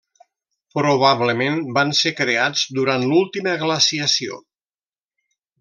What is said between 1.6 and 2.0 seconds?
van